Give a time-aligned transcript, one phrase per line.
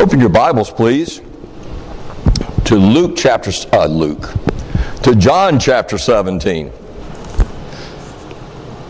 [0.00, 1.20] Open your Bibles, please,
[2.64, 4.32] to Luke chapter uh, Luke,
[5.02, 6.72] to John chapter 17.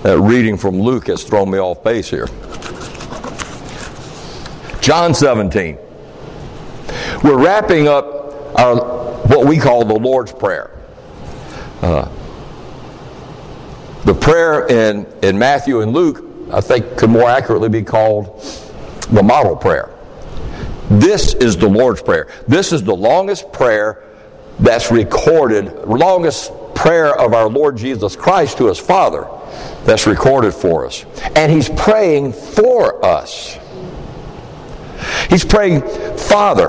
[0.04, 2.28] That reading from Luke has thrown me off base here.
[4.80, 5.78] John 17.
[7.24, 8.76] We're wrapping up our
[9.26, 10.70] what we call the Lord's Prayer.
[11.82, 12.08] Uh,
[14.04, 18.40] the prayer in, in Matthew and Luke, I think, could more accurately be called
[19.10, 19.92] the model prayer.
[20.90, 22.28] This is the Lord's Prayer.
[22.48, 24.02] This is the longest prayer
[24.58, 29.28] that's recorded, longest prayer of our Lord Jesus Christ to his Father
[29.84, 31.04] that's recorded for us.
[31.36, 33.56] And he's praying for us.
[35.28, 35.82] He's praying,
[36.18, 36.68] Father,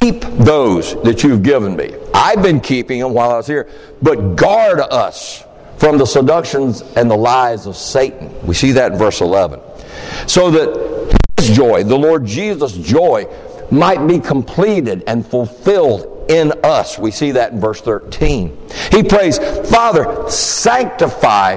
[0.00, 1.94] keep those that you've given me.
[2.14, 3.68] I've been keeping them while I was here,
[4.00, 5.44] but guard us
[5.78, 8.34] from the seductions and the lies of Satan.
[8.46, 9.60] We see that in verse 11.
[10.26, 13.26] So that joy, the Lord Jesus' joy,
[13.70, 16.98] might be completed and fulfilled in us.
[16.98, 18.56] We see that in verse 13.
[18.92, 19.38] He prays,
[19.70, 21.56] Father, sanctify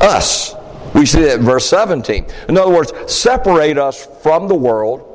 [0.00, 0.54] us.
[0.94, 2.26] We see that in verse 17.
[2.48, 5.10] In other words, separate us from the world,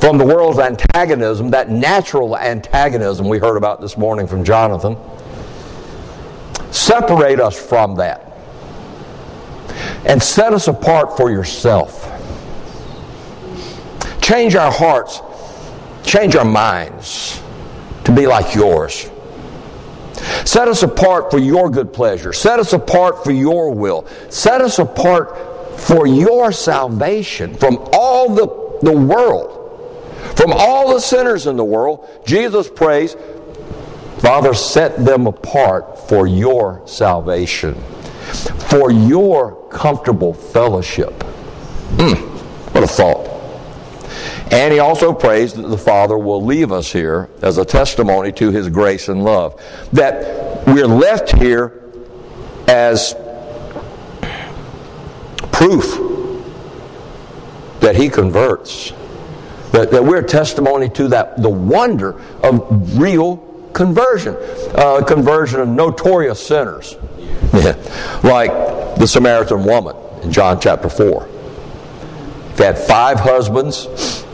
[0.00, 4.96] from the world's antagonism, that natural antagonism we heard about this morning from Jonathan.
[6.70, 8.26] Separate us from that.
[10.04, 12.06] And set us apart for yourself.
[14.30, 15.22] Change our hearts,
[16.04, 17.42] change our minds
[18.04, 19.10] to be like yours.
[20.44, 22.32] Set us apart for your good pleasure.
[22.32, 24.06] Set us apart for your will.
[24.28, 28.46] Set us apart for your salvation from all the,
[28.86, 29.56] the world.
[30.36, 33.16] From all the sinners in the world, Jesus prays,
[34.18, 37.74] Father, set them apart for your salvation,
[38.70, 41.18] for your comfortable fellowship.
[41.96, 42.16] Mm,
[42.72, 43.39] what a thought.
[44.50, 48.50] And he also prays that the Father will leave us here as a testimony to
[48.50, 49.60] his grace and love.
[49.92, 51.80] That we're left here
[52.66, 53.14] as
[55.52, 55.98] proof
[57.80, 58.92] that he converts.
[59.72, 63.36] That, that we're testimony to that the wonder of real
[63.72, 64.36] conversion.
[64.74, 66.96] Uh, conversion of notorious sinners.
[68.24, 68.50] like
[68.96, 71.28] the Samaritan woman in John chapter 4.
[72.52, 74.24] If had five husbands,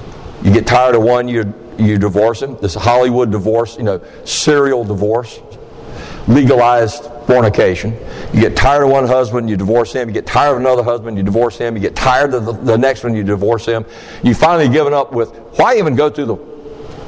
[0.46, 2.56] you get tired of one, you, you divorce him.
[2.62, 5.40] This Hollywood divorce, you know, serial divorce,
[6.28, 7.98] legalized fornication.
[8.32, 10.06] You get tired of one husband, you divorce him.
[10.06, 11.74] You get tired of another husband, you divorce him.
[11.74, 13.84] You get tired of the, the next one, you divorce him.
[14.22, 16.36] You finally given up with why even go through the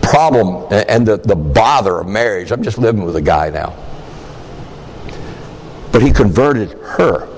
[0.03, 2.50] problem and the, the bother of marriage?
[2.50, 3.72] I'm just living with a guy now.
[5.93, 7.28] But he converted her.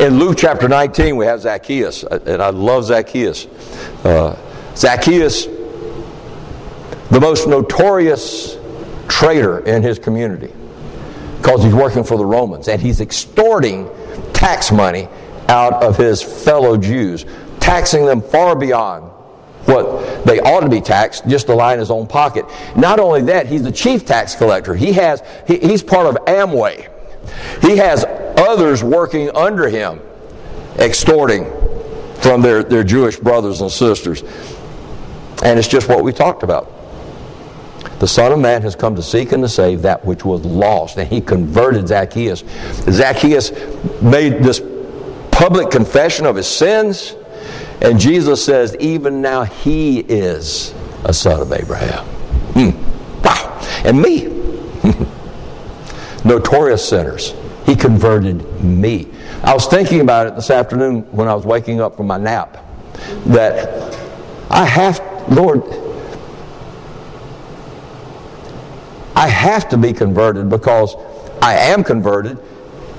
[0.00, 3.46] In Luke chapter 19, we have Zacchaeus, and I love Zacchaeus.
[4.04, 4.36] Uh,
[4.76, 8.56] Zacchaeus, the most notorious
[9.08, 10.52] traitor in his community,
[11.38, 13.88] because he's working for the Romans and he's extorting
[14.32, 15.08] tax money
[15.48, 17.26] out of his fellow Jews,
[17.60, 19.10] taxing them far beyond
[19.66, 22.44] what they ought to be taxed just to line his own pocket.
[22.76, 24.74] Not only that, he's the chief tax collector.
[24.74, 26.88] He has he, he's part of Amway.
[27.60, 28.04] He has
[28.36, 30.00] others working under him,
[30.78, 31.44] extorting
[32.20, 34.22] from their, their Jewish brothers and sisters.
[35.42, 36.72] And it's just what we talked about.
[37.98, 40.96] The Son of Man has come to seek and to save that which was lost.
[40.98, 42.42] And he converted Zacchaeus.
[42.90, 43.52] Zacchaeus
[44.00, 44.60] made this
[45.30, 47.14] public confession of his sins.
[47.80, 52.04] And Jesus says, even now he is a son of Abraham.
[52.54, 53.22] Hmm.
[53.22, 53.60] Wow.
[53.84, 54.26] And me.
[56.24, 57.34] Notorious sinners.
[57.66, 59.08] He converted me.
[59.42, 62.64] I was thinking about it this afternoon when I was waking up from my nap.
[63.26, 63.96] That
[64.50, 65.62] I have Lord,
[69.16, 70.94] I have to be converted because
[71.40, 72.38] I am converted.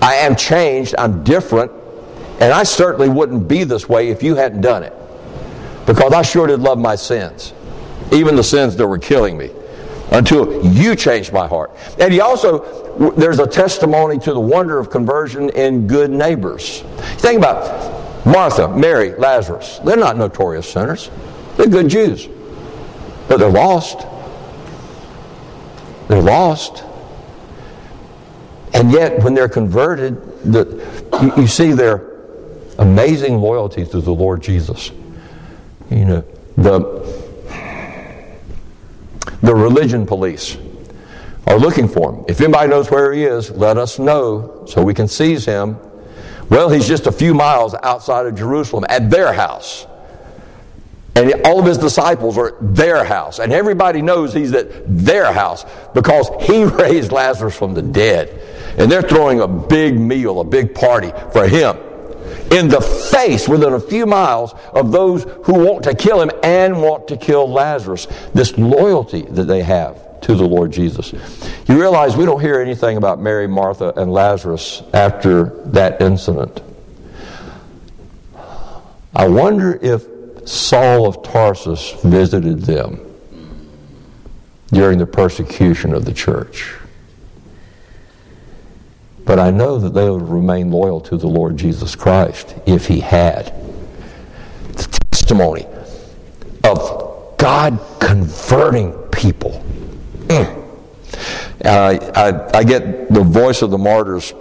[0.02, 0.96] I am changed.
[0.98, 1.72] I'm different.
[2.40, 4.94] And I certainly wouldn't be this way if you hadn't done it.
[5.86, 7.54] Because I sure did love my sins,
[8.12, 9.52] even the sins that were killing me,
[10.12, 11.72] until you changed my heart.
[12.00, 16.82] And he also, there's a testimony to the wonder of conversion in good neighbors.
[17.18, 19.80] Think about Martha, Mary, Lazarus.
[19.84, 21.10] They're not notorious sinners.
[21.58, 22.28] They're good Jews,
[23.28, 24.06] but they're lost.
[26.08, 26.84] They're lost.
[28.74, 30.66] And yet, when they're converted, the,
[31.22, 32.12] you, you see their
[32.80, 34.92] amazing loyalty to the Lord Jesus.
[35.92, 36.26] You know,
[36.58, 37.04] the,
[39.42, 40.58] the religion police
[41.46, 42.26] are looking for him.
[42.28, 45.78] If anybody knows where he is, let us know so we can seize him.
[46.50, 49.86] Well, he's just a few miles outside of Jerusalem at their house.
[51.16, 53.40] And all of his disciples are at their house.
[53.40, 58.30] And everybody knows he's at their house because he raised Lazarus from the dead.
[58.78, 61.78] And they're throwing a big meal, a big party for him
[62.52, 66.82] in the face within a few miles of those who want to kill him and
[66.82, 68.08] want to kill Lazarus.
[68.34, 71.14] This loyalty that they have to the Lord Jesus.
[71.68, 76.62] You realize we don't hear anything about Mary, Martha, and Lazarus after that incident.
[79.16, 80.08] I wonder if
[80.46, 83.00] Saul of Tarsus visited them
[84.72, 86.76] during the persecution of the church.
[89.26, 93.00] But I know that they would remain loyal to the Lord Jesus Christ if he
[93.00, 93.54] had.
[94.74, 95.66] The testimony
[96.64, 99.64] of God converting people.
[100.28, 100.60] Mm.
[101.64, 104.34] I, I get the Voice of the Martyrs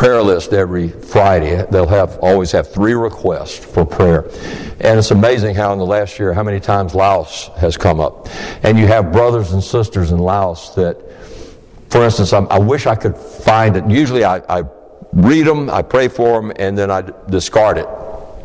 [0.00, 1.62] prayer list every Friday.
[1.70, 4.30] They'll have always have three requests for prayer.
[4.80, 8.26] And it's amazing how in the last year, how many times Laos has come up.
[8.64, 10.96] And you have brothers and sisters in Laos that,
[11.90, 13.84] for instance, I'm, i wish I could find it.
[13.90, 14.64] Usually I, I
[15.12, 17.86] read them, I pray for them, and then I discard it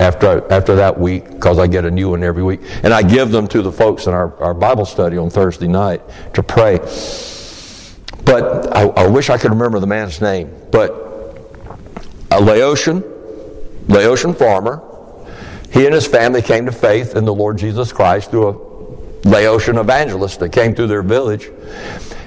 [0.02, 2.64] after, after that week because I get a new one every week.
[2.84, 6.02] And I give them to the folks in our, our Bible study on Thursday night
[6.34, 6.80] to pray.
[8.26, 10.54] But I, I wish I could remember the man's name.
[10.70, 11.05] But
[12.32, 13.04] a Laotian,
[13.88, 14.82] Laotian farmer,
[15.72, 19.78] he and his family came to faith in the Lord Jesus Christ through a Laotian
[19.78, 21.50] evangelist that came through their village.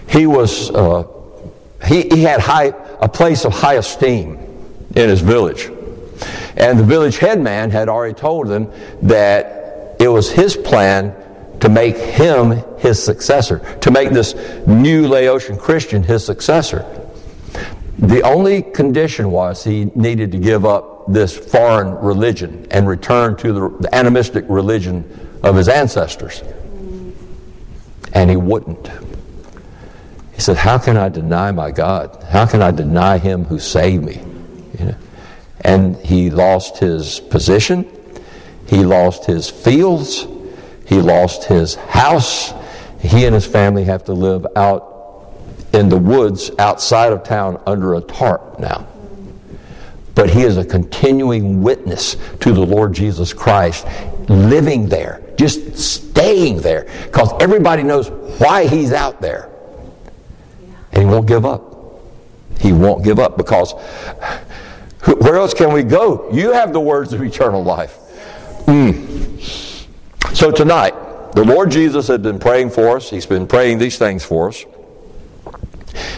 [0.09, 1.05] He was uh,
[1.87, 4.37] he, he had high, a place of high esteem
[4.95, 5.71] in his village.
[6.57, 8.73] And the village headman had already told them
[9.03, 11.15] that it was his plan
[11.61, 14.35] to make him his successor, to make this
[14.67, 16.85] new Laotian Christian his successor.
[17.99, 23.53] The only condition was he needed to give up this foreign religion and return to
[23.53, 25.05] the, the animistic religion
[25.43, 26.43] of his ancestors.
[28.13, 28.89] And he wouldn't.
[30.33, 32.23] He said, How can I deny my God?
[32.29, 34.23] How can I deny him who saved me?
[34.79, 34.97] You know?
[35.63, 37.85] And he lost his position,
[38.67, 40.25] he lost his fields,
[40.87, 42.55] he lost his house.
[43.01, 44.88] He and his family have to live out
[45.73, 48.87] in the woods outside of town under a tarp now
[50.19, 53.87] but he is a continuing witness to the Lord Jesus Christ,
[54.29, 58.11] living there, just staying there, because everybody knows
[58.41, 59.49] why he's out there.
[60.91, 62.03] And he won't give up.
[62.59, 63.75] He won't give up because
[65.05, 66.29] where else can we go?
[66.33, 67.97] You have the words of eternal life.
[68.67, 70.35] Mm.
[70.35, 70.95] So tonight,
[71.37, 73.09] the Lord Jesus had been praying for us.
[73.09, 74.65] He's been praying these things for us.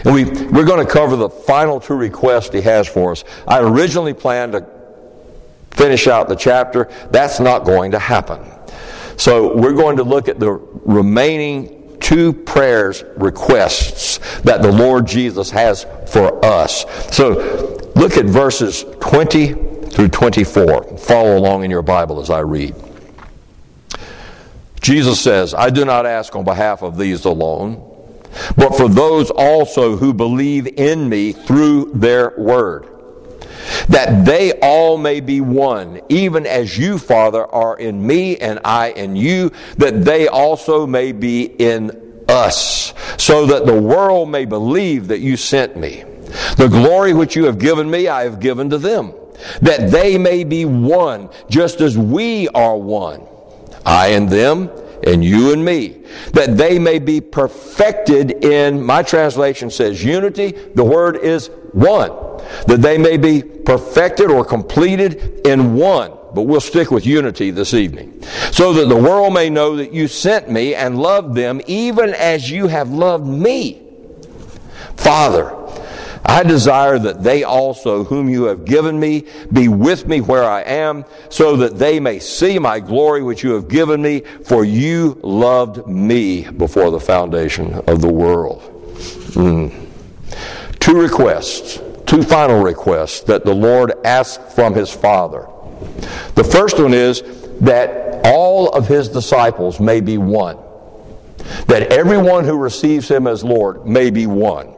[0.05, 3.23] And we, we're going to cover the final two requests he has for us.
[3.47, 4.65] I originally planned to
[5.71, 6.89] finish out the chapter.
[7.11, 8.41] That's not going to happen.
[9.17, 15.51] So we're going to look at the remaining two prayers requests that the Lord Jesus
[15.51, 16.85] has for us.
[17.15, 19.53] So look at verses 20
[19.91, 20.97] through 24.
[20.97, 22.75] Follow along in your Bible as I read.
[24.81, 27.90] Jesus says, I do not ask on behalf of these alone
[28.55, 32.87] but for those also who believe in me through their word.
[33.89, 38.91] That they all may be one, even as you, Father, are in me and I
[38.91, 45.07] in you, that they also may be in us, so that the world may believe
[45.09, 46.03] that you sent me.
[46.57, 49.13] The glory which you have given me, I have given to them,
[49.61, 53.27] that they may be one, just as we are one.
[53.85, 54.69] I and them,
[55.05, 56.03] and you and me,
[56.33, 62.11] that they may be perfected in, my translation says unity, the word is one,
[62.67, 66.13] that they may be perfected or completed in one.
[66.33, 68.23] But we'll stick with unity this evening.
[68.51, 72.49] So that the world may know that you sent me and loved them even as
[72.49, 73.81] you have loved me.
[74.95, 75.60] Father,
[76.23, 80.61] I desire that they also, whom you have given me, be with me where I
[80.61, 85.19] am, so that they may see my glory which you have given me, for you
[85.23, 88.61] loved me before the foundation of the world.
[89.33, 89.87] Mm.
[90.79, 95.47] Two requests, two final requests that the Lord asked from his Father.
[96.35, 97.23] The first one is
[97.61, 100.57] that all of his disciples may be one.
[101.67, 104.75] That everyone who receives him as Lord may be one.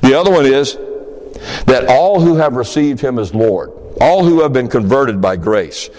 [0.00, 0.76] The other one is
[1.66, 5.90] that all who have received him as Lord, all who have been converted by grace,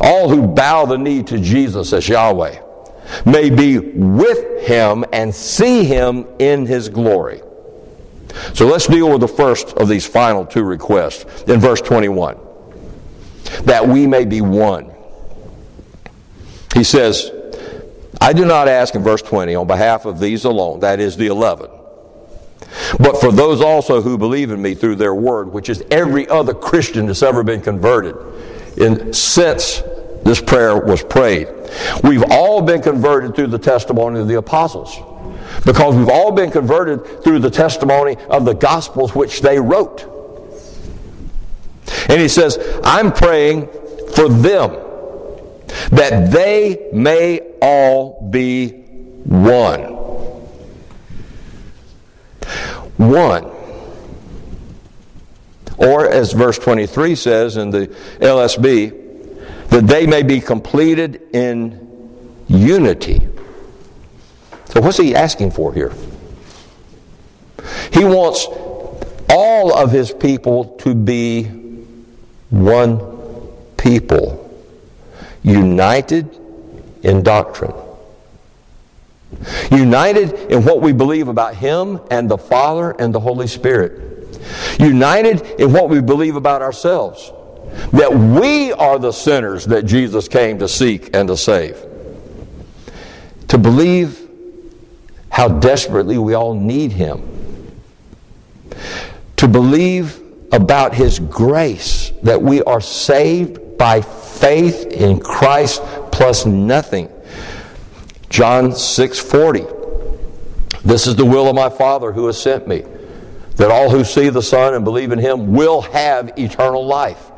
[0.00, 2.60] all who bow the knee to Jesus as Yahweh,
[3.24, 7.42] may be with him and see him in his glory.
[8.54, 12.38] So let's deal with the first of these final two requests in verse 21
[13.64, 14.92] that we may be one.
[16.74, 17.30] He says,
[18.20, 21.26] I do not ask in verse 20 on behalf of these alone, that is the
[21.28, 21.70] 11,
[22.98, 26.54] but for those also who believe in me through their word, which is every other
[26.54, 28.16] Christian that's ever been converted
[28.76, 29.82] in, since
[30.24, 31.48] this prayer was prayed.
[32.02, 34.96] We've all been converted through the testimony of the apostles
[35.64, 40.10] because we've all been converted through the testimony of the gospels which they wrote.
[42.08, 43.68] And he says, I'm praying
[44.14, 44.80] for them
[45.90, 48.70] that they may all be
[49.24, 49.93] one.
[52.96, 53.50] One.
[55.76, 57.88] Or, as verse 23 says in the
[58.20, 61.84] LSB, that they may be completed in
[62.46, 63.26] unity.
[64.66, 65.92] So, what's he asking for here?
[67.92, 68.46] He wants
[69.30, 71.44] all of his people to be
[72.50, 73.00] one
[73.76, 74.40] people
[75.42, 76.38] united
[77.02, 77.74] in doctrine.
[79.70, 84.38] United in what we believe about Him and the Father and the Holy Spirit.
[84.78, 87.32] United in what we believe about ourselves.
[87.92, 91.84] That we are the sinners that Jesus came to seek and to save.
[93.48, 94.20] To believe
[95.28, 97.22] how desperately we all need Him.
[99.36, 100.20] To believe
[100.52, 107.08] about His grace that we are saved by faith in Christ plus nothing.
[108.34, 109.64] John 6:40.
[110.84, 112.82] This is the will of my Father who has sent me,
[113.54, 117.30] that all who see the Son and believe in him will have eternal life,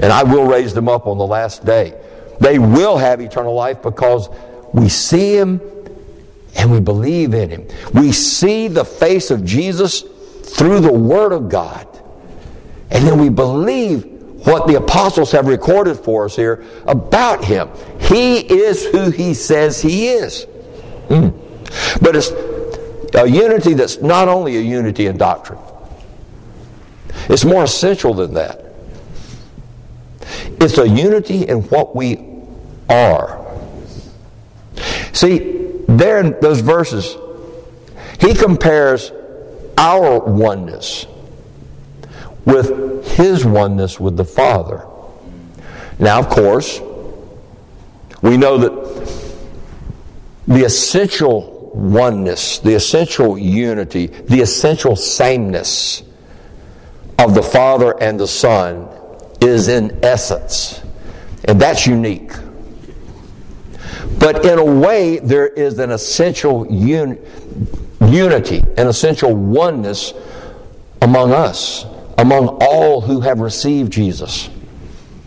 [0.00, 1.94] and I will raise them up on the last day.
[2.40, 4.28] They will have eternal life because
[4.72, 5.60] we see him
[6.56, 7.68] and we believe in him.
[7.94, 10.02] We see the face of Jesus
[10.42, 11.86] through the word of God.
[12.90, 17.68] And then we believe what the apostles have recorded for us here about him.
[18.00, 20.46] He is who he says he is.
[21.08, 21.36] Mm.
[22.00, 22.30] But it's
[23.14, 25.58] a unity that's not only a unity in doctrine,
[27.28, 28.64] it's more essential than that.
[30.60, 32.24] It's a unity in what we
[32.88, 33.46] are.
[35.12, 37.16] See, there in those verses,
[38.20, 39.12] he compares
[39.76, 41.06] our oneness
[42.44, 44.86] with his oneness with the Father.
[45.98, 46.80] Now, of course,
[48.22, 49.40] we know that
[50.46, 56.02] the essential oneness, the essential unity, the essential sameness
[57.18, 58.88] of the Father and the Son
[59.40, 60.80] is in essence.
[61.44, 62.32] And that's unique.
[64.18, 67.18] But in a way, there is an essential un-
[68.00, 70.12] unity, an essential oneness
[71.00, 71.86] among us
[72.20, 74.50] among all who have received Jesus.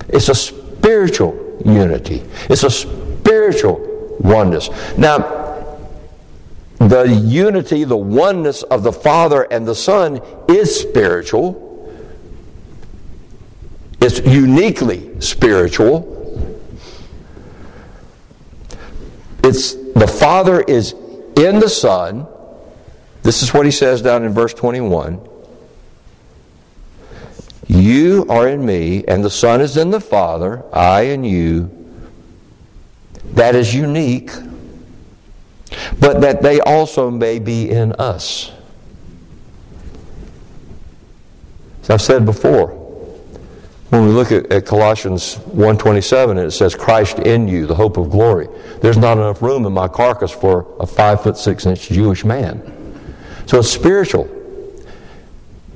[0.10, 4.70] It's a spiritual unity, it's a spiritual oneness.
[4.96, 5.42] Now,
[6.78, 11.60] the unity, the oneness of the Father and the Son is spiritual.
[14.00, 16.10] It's uniquely spiritual.
[19.44, 20.94] It's the Father is
[21.38, 22.28] in the Son.
[23.24, 25.33] This is what he says down in verse 21.
[27.74, 31.72] You are in me, and the Son is in the Father, I in you.
[33.32, 34.30] That is unique,
[36.00, 38.52] but that they also may be in us.
[41.82, 42.68] As I've said before,
[43.90, 47.98] when we look at, at Colossians 1.27 and it says Christ in you, the hope
[47.98, 48.50] of glory,
[48.82, 52.62] there's not enough room in my carcass for a five foot six inch Jewish man.
[53.48, 54.43] So it's spiritual.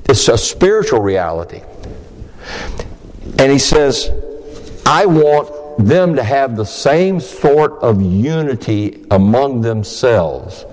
[0.09, 1.61] It's a spiritual reality.
[3.39, 4.09] And he says,
[4.85, 10.65] I want them to have the same sort of unity among themselves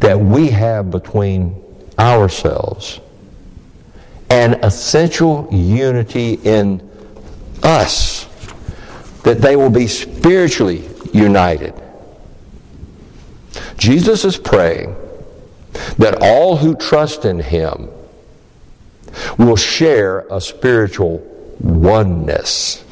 [0.00, 1.60] that we have between
[1.98, 3.00] ourselves.
[4.30, 6.88] An essential unity in
[7.62, 8.26] us,
[9.22, 11.74] that they will be spiritually united.
[13.78, 14.94] Jesus is praying
[15.96, 17.88] that all who trust in him
[19.38, 21.18] will share a spiritual
[21.60, 22.84] oneness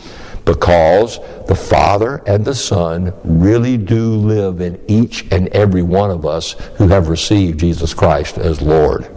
[0.47, 1.19] because
[1.49, 6.53] the Father and the Son really do live in each and every one of us
[6.77, 9.09] who have received Jesus Christ as Lord.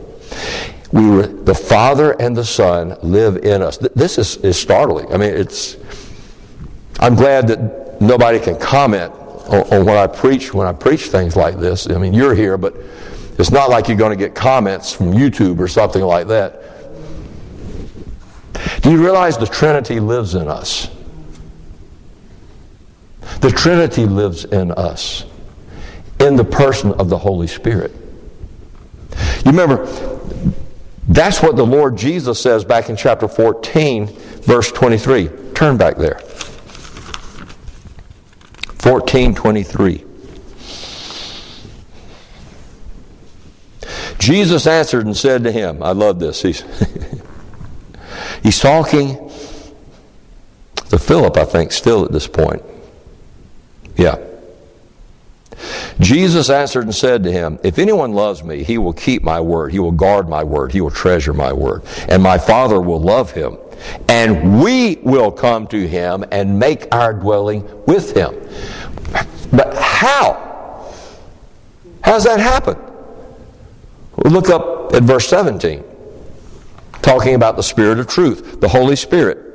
[0.92, 3.78] We were, the Father and the Son live in us.
[3.78, 5.14] This is, is startling.
[5.14, 5.78] I mean, it's.
[7.00, 11.36] I'm glad that nobody can comment on, on what I preach when I preach things
[11.36, 11.88] like this.
[11.90, 12.76] I mean, you're here, but
[13.38, 16.62] it's not like you're going to get comments from YouTube or something like that.
[18.82, 20.90] Do you realize the Trinity lives in us?
[23.42, 25.26] The Trinity lives in us,
[26.20, 27.94] in the person of the Holy Spirit.
[29.46, 29.86] You remember,
[31.08, 35.30] that's what the Lord Jesus says back in chapter 14, verse 23.
[35.54, 36.20] Turn back there.
[38.80, 40.06] 14, 23.
[44.20, 46.42] Jesus answered and said to him, I love this.
[46.42, 46.62] He's,
[48.44, 49.30] he's talking
[50.90, 52.64] to Philip, I think, still at this point.
[53.96, 54.18] Yeah.
[56.00, 59.72] Jesus answered and said to him, If anyone loves me, he will keep my word.
[59.72, 60.72] He will guard my word.
[60.72, 61.84] He will treasure my word.
[62.08, 63.58] And my Father will love him.
[64.08, 68.36] And we will come to him and make our dwelling with him.
[69.52, 70.94] But how?
[72.04, 72.78] How does that happen?
[74.26, 75.84] Look up at verse 17,
[77.02, 79.46] talking about the Spirit of truth, the Holy Spirit.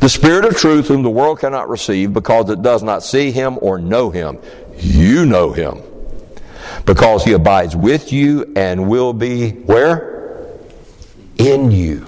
[0.00, 3.58] The Spirit of truth, whom the world cannot receive because it does not see him
[3.60, 4.38] or know him.
[4.78, 5.82] You know him
[6.86, 10.48] because he abides with you and will be where?
[11.36, 12.06] In you.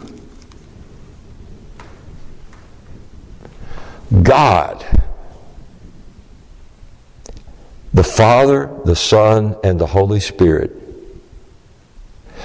[4.22, 4.84] God,
[7.92, 10.72] the Father, the Son, and the Holy Spirit,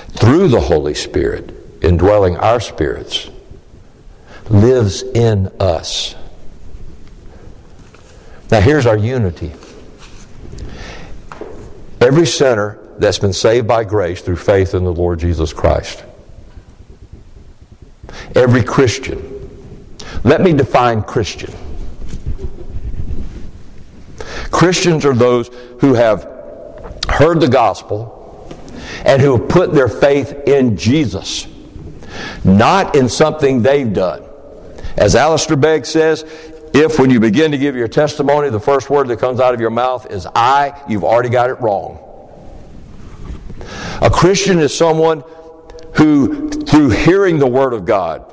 [0.10, 3.30] through the Holy Spirit, indwelling our spirits,
[4.50, 6.16] lives in us.
[8.50, 9.52] Now, here's our unity.
[12.00, 16.04] Every sinner that's been saved by grace through faith in the Lord Jesus Christ.
[18.36, 19.30] Every Christian.
[20.24, 21.54] Let me define Christian.
[24.52, 25.50] Christians are those
[25.80, 26.24] who have
[27.10, 28.20] heard the gospel
[29.06, 31.48] and who have put their faith in Jesus,
[32.44, 34.24] not in something they've done.
[34.98, 36.24] As Alistair Begg says,
[36.74, 39.62] if when you begin to give your testimony, the first word that comes out of
[39.62, 42.00] your mouth is I, you've already got it wrong.
[44.02, 45.24] A Christian is someone
[45.96, 48.26] who, through hearing the Word of God,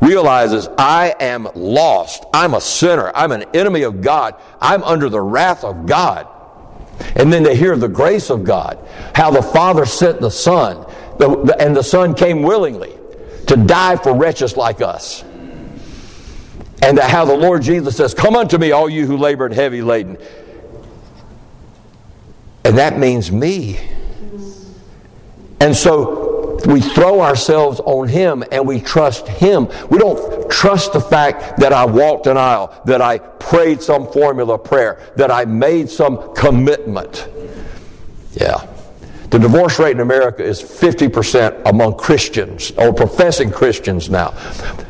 [0.00, 2.24] realizes I am lost.
[2.32, 3.10] I'm a sinner.
[3.14, 4.36] I'm an enemy of God.
[4.60, 6.28] I'm under the wrath of God.
[7.16, 8.78] And then they hear the grace of God,
[9.14, 10.84] how the Father sent the Son,
[11.58, 12.97] and the Son came willingly
[13.48, 15.24] to die for wretches like us.
[16.80, 19.82] And how the Lord Jesus says, Come unto me, all you who labor and heavy
[19.82, 20.16] laden.
[22.64, 23.78] And that means me.
[25.60, 29.68] And so we throw ourselves on Him and we trust Him.
[29.90, 34.58] We don't trust the fact that I walked an aisle, that I prayed some formula
[34.58, 37.28] prayer, that I made some commitment.
[38.34, 38.66] Yeah.
[39.30, 44.34] The divorce rate in America is 50% among Christians or professing Christians now.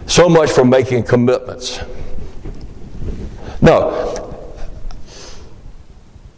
[0.07, 1.81] So much for making commitments.
[3.61, 4.15] No.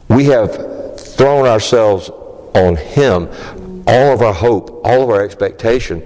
[0.09, 2.09] We have thrown ourselves
[2.55, 3.29] on Him.
[3.87, 6.03] All of our hope, all of our expectation,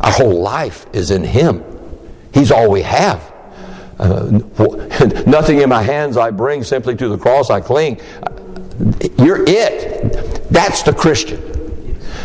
[0.00, 1.64] our whole life is in Him.
[2.32, 3.32] He's all we have.
[3.98, 4.40] Uh,
[5.26, 8.00] nothing in my hands I bring, simply to the cross I cling.
[9.18, 10.48] You're it.
[10.50, 11.52] That's the Christian.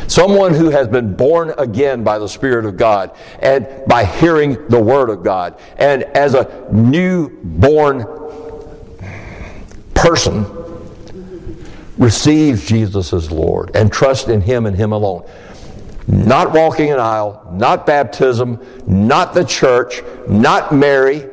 [0.08, 4.80] Someone who has been born again by the Spirit of God and by hearing the
[4.80, 5.60] Word of God.
[5.78, 8.06] And as a new-born
[9.94, 10.46] person,
[12.00, 15.30] receives Jesus as Lord and trusts in Him and Him alone.
[16.08, 21.28] Not walking an aisle, not baptism, not the church, not Mary,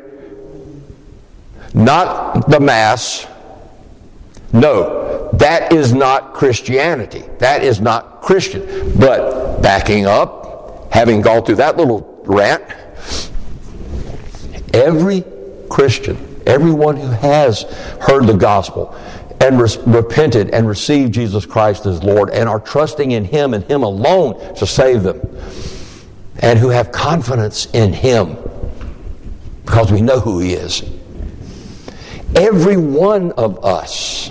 [1.73, 3.27] not the Mass.
[4.53, 7.25] No, that is not Christianity.
[7.39, 8.99] That is not Christian.
[8.99, 12.62] But backing up, having gone through that little rant,
[14.75, 15.25] every
[15.69, 17.62] Christian, everyone who has
[18.01, 18.95] heard the gospel
[19.41, 23.65] and re- repented and received Jesus Christ as Lord and are trusting in Him and
[23.65, 25.21] Him alone to save them,
[26.39, 28.37] and who have confidence in Him
[29.65, 30.83] because we know who He is.
[32.35, 34.31] Every one of us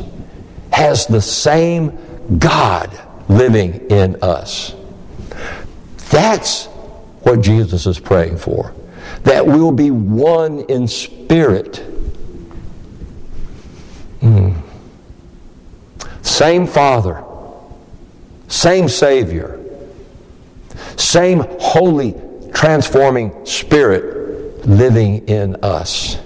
[0.75, 1.97] has the same
[2.38, 2.91] God
[3.29, 4.75] living in us.
[6.09, 6.65] That's
[7.23, 8.75] what Jesus is praying for.
[9.23, 11.81] That we'll be one in spirit.
[14.19, 14.61] Mm.
[16.21, 17.23] Same Father,
[18.49, 19.57] same Savior,
[20.97, 22.15] same holy,
[22.53, 26.17] transforming Spirit living in us.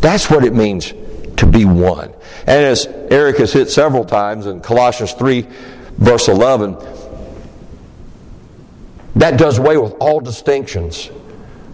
[0.00, 0.94] That's what it means
[1.36, 2.15] to be one.
[2.46, 5.46] And as Eric has hit several times in Colossians 3,
[5.98, 6.76] verse 11,
[9.16, 11.10] that does away with all distinctions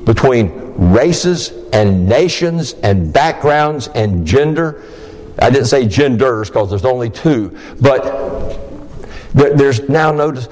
[0.05, 0.51] between
[0.93, 4.83] races and nations and backgrounds and gender.
[5.39, 8.57] I didn't say genders because there's only two, but
[9.35, 10.49] there's now notice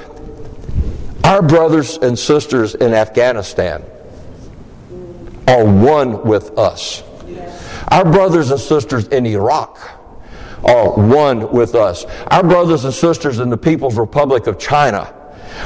[1.25, 3.85] our brothers and sisters in Afghanistan
[5.47, 7.03] are one with us.
[7.89, 9.79] Our brothers and sisters in Iraq
[10.65, 12.05] are one with us.
[12.31, 15.15] Our brothers and sisters in the People's Republic of China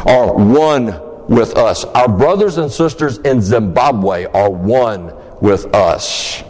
[0.07, 0.87] are one
[1.29, 1.85] with us.
[1.85, 6.43] Our brothers and sisters in Zimbabwe are one with us.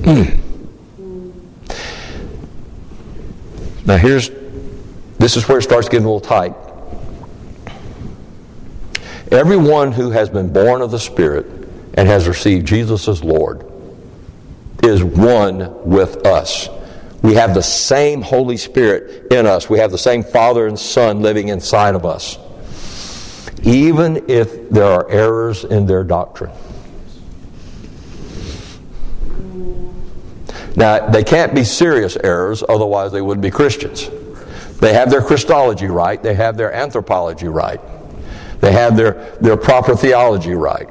[0.00, 0.40] Mm.
[3.84, 4.30] Now here's
[5.18, 6.54] this is where it starts getting a little tight.
[9.32, 11.46] Everyone who has been born of the Spirit
[11.94, 13.67] and has received Jesus as Lord
[14.82, 16.68] is one with us.
[17.22, 19.68] We have the same Holy Spirit in us.
[19.68, 22.38] We have the same Father and Son living inside of us.
[23.62, 26.52] Even if there are errors in their doctrine.
[30.76, 34.08] Now, they can't be serious errors, otherwise, they wouldn't be Christians.
[34.78, 37.80] They have their Christology right, they have their anthropology right,
[38.60, 40.88] they have their, their proper theology right.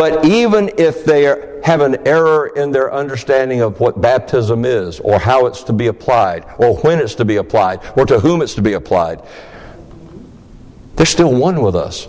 [0.00, 1.24] But even if they
[1.62, 5.88] have an error in their understanding of what baptism is, or how it's to be
[5.88, 9.20] applied, or when it's to be applied, or to whom it's to be applied,
[10.96, 12.08] they're still one with us.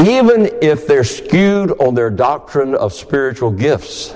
[0.00, 4.12] Even if they're skewed on their doctrine of spiritual gifts,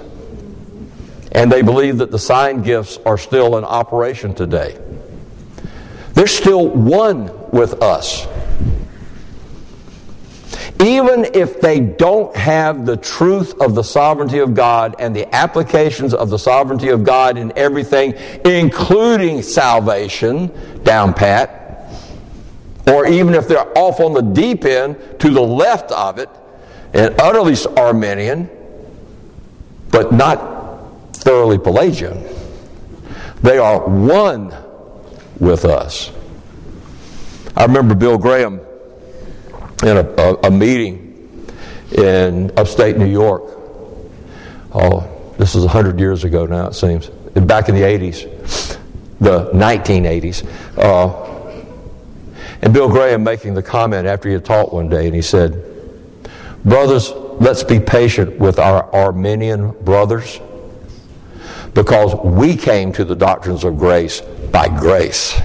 [1.31, 4.76] and they believe that the sign gifts are still in operation today,
[6.14, 8.26] they're still one with us
[10.80, 16.12] even if they don't have the truth of the sovereignty of God and the applications
[16.12, 21.90] of the sovereignty of God in everything, including salvation, down pat,
[22.86, 26.28] or even if they're off on the deep end to the left of it
[26.92, 28.50] and utterly Arminian,
[29.90, 32.22] but not thoroughly Pelagian,
[33.42, 34.54] they are one
[35.40, 36.12] with us.
[37.56, 38.60] I remember Bill Graham
[39.82, 41.02] in a, a, a meeting
[41.92, 43.42] in upstate New York.
[44.72, 45.08] Oh,
[45.38, 47.08] this is 100 years ago now, it seems.
[47.08, 48.78] Back in the 80s,
[49.20, 50.46] the 1980s.
[50.76, 51.26] Uh,
[52.62, 55.62] and Bill Graham making the comment after he had taught one day, and he said,
[56.64, 60.40] Brothers, let's be patient with our Arminian brothers
[61.74, 65.38] because we came to the doctrines of grace by grace,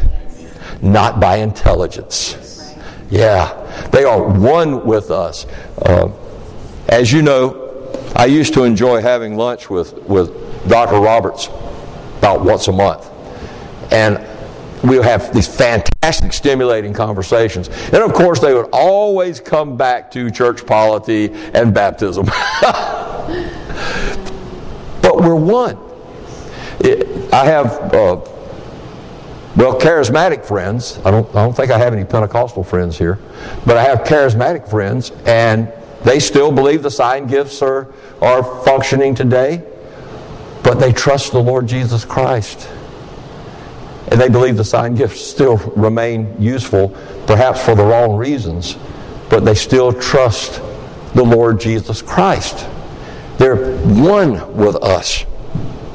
[0.81, 2.37] not by intelligence.
[3.09, 3.60] Yeah,
[3.91, 5.45] they are one with us.
[5.81, 6.11] Uh,
[6.89, 7.61] as you know,
[8.15, 10.29] I used to enjoy having lunch with, with
[10.67, 10.99] Dr.
[10.99, 11.47] Roberts
[12.17, 13.09] about once a month.
[13.91, 14.19] And
[14.83, 17.69] we would have these fantastic, stimulating conversations.
[17.69, 22.25] And of course, they would always come back to church polity and baptism.
[25.01, 25.77] but we're one.
[27.33, 28.21] I have uh,
[29.55, 30.99] well, charismatic friends.
[31.05, 33.19] I don't, I don't think I have any Pentecostal friends here,
[33.65, 35.71] but I have charismatic friends, and
[36.03, 39.63] they still believe the sign gifts are, are functioning today,
[40.63, 42.67] but they trust the Lord Jesus Christ.
[44.07, 46.89] And they believe the sign gifts still remain useful,
[47.27, 48.77] perhaps for the wrong reasons,
[49.29, 50.61] but they still trust
[51.13, 52.67] the Lord Jesus Christ.
[53.37, 55.23] They're one with us.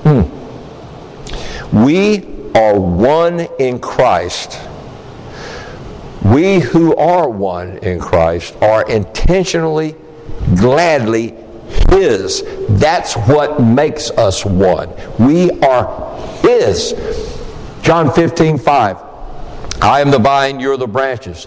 [0.05, 0.23] Hmm.
[1.85, 4.59] We are one in Christ,
[6.33, 9.95] we who are one in Christ are intentionally,
[10.57, 11.35] gladly
[11.91, 12.43] His.
[12.69, 14.93] That's what makes us one.
[15.19, 16.95] We are His.
[17.83, 18.97] John 15, 5.
[19.81, 21.47] I am the vine, you're the branches.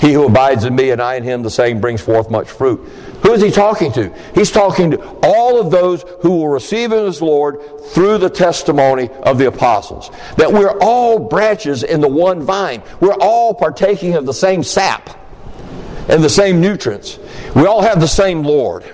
[0.00, 2.80] He who abides in me and I in him, the same brings forth much fruit.
[3.22, 4.14] Who is he talking to?
[4.34, 9.08] He's talking to all of those who will receive him as Lord through the testimony
[9.22, 10.10] of the apostles.
[10.36, 12.82] That we're all branches in the one vine.
[13.00, 15.10] We're all partaking of the same sap
[16.08, 17.18] and the same nutrients.
[17.54, 18.84] We all have the same Lord.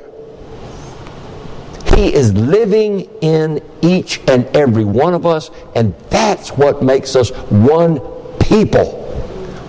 [1.95, 7.31] He is living in each and every one of us, and that's what makes us
[7.51, 8.01] one
[8.39, 9.05] people,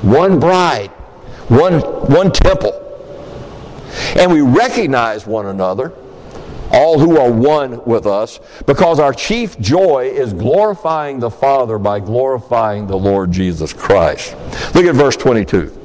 [0.02, 0.90] one bride,
[1.50, 2.85] one, one temple.
[4.16, 5.94] And we recognize one another,
[6.72, 12.00] all who are one with us, because our chief joy is glorifying the Father by
[12.00, 14.36] glorifying the Lord Jesus Christ.
[14.74, 15.82] Look at verse 22.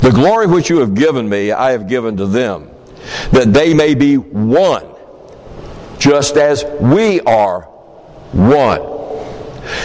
[0.00, 2.70] The glory which you have given me, I have given to them,
[3.30, 4.86] that they may be one,
[5.98, 7.62] just as we are
[8.32, 8.80] one.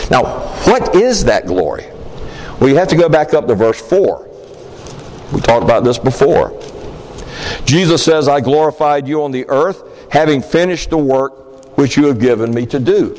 [0.10, 1.86] Now, what is that glory?
[2.60, 4.29] Well, you have to go back up to verse 4.
[5.34, 6.60] We talked about this before.
[7.66, 12.20] Jesus says, I glorified you on the earth, having finished the work which you have
[12.20, 13.14] given me to do.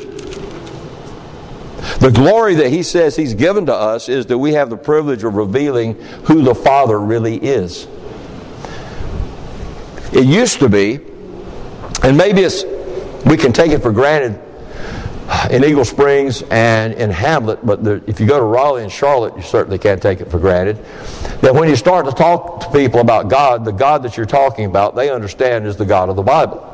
[2.00, 5.24] The glory that he says he's given to us is that we have the privilege
[5.24, 5.94] of revealing
[6.24, 7.86] who the Father really is.
[10.12, 11.00] It used to be,
[12.02, 12.64] and maybe it's
[13.24, 14.40] we can take it for granted
[15.50, 19.42] in Eagle Springs and in Hamlet, but if you go to Raleigh and Charlotte, you
[19.42, 20.76] certainly can't take it for granted.
[21.40, 24.64] That when you start to talk to people about God, the God that you're talking
[24.64, 26.66] about, they understand is the God of the Bible.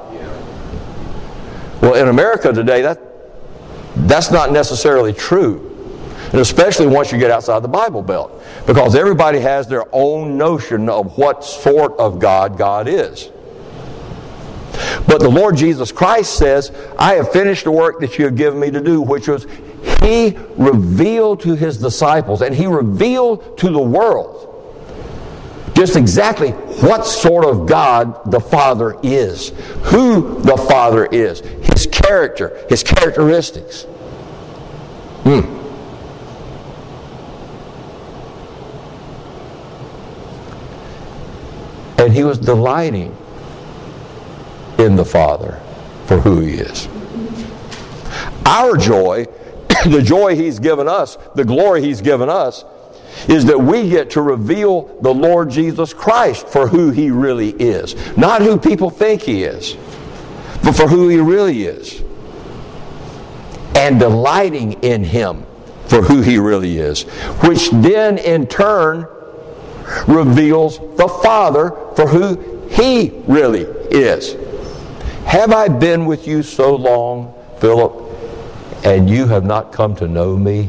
[1.83, 3.01] Well, in America today, that
[3.97, 5.73] that's not necessarily true.
[6.33, 8.43] And especially once you get outside the Bible Belt.
[8.67, 13.31] Because everybody has their own notion of what sort of God God is.
[15.07, 18.59] But the Lord Jesus Christ says, I have finished the work that you have given
[18.59, 19.47] me to do, which was
[20.03, 24.53] He revealed to His disciples and He revealed to the world
[25.77, 29.51] just exactly what sort of God the Father is,
[29.85, 33.83] who the Father is, His character, His characteristics.
[35.25, 35.53] Hmm.
[42.01, 43.15] And He was delighting
[44.79, 45.61] in the Father
[46.07, 46.89] for who He is.
[48.45, 49.25] Our joy,
[49.87, 52.65] the joy He's given us, the glory He's given us,
[53.29, 57.95] is that we get to reveal the Lord Jesus Christ for who He really is.
[58.17, 59.77] Not who people think He is,
[60.63, 62.03] but for who He really is.
[63.75, 65.45] And delighting in Him
[65.87, 67.03] for who He really is,
[67.43, 69.07] which then in turn
[70.07, 74.37] reveals the Father for who He really is.
[75.27, 77.93] Have I been with you so long, Philip,
[78.85, 80.69] and you have not come to know me?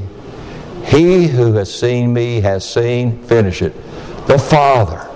[0.83, 3.73] He who has seen me has seen, finish it,
[4.25, 5.07] the Father.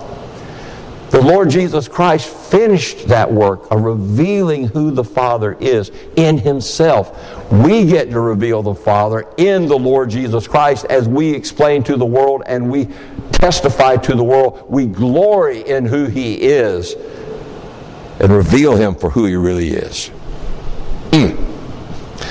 [1.10, 7.50] The Lord Jesus Christ finished that work of revealing who the Father is in Himself.
[7.50, 11.96] We get to reveal the Father in the Lord Jesus Christ as we explain to
[11.96, 12.88] the world and we
[13.32, 14.64] testify to the world.
[14.68, 16.94] We glory in who He is
[18.22, 20.10] and reveal him for who he really is.
[21.10, 21.50] Mm.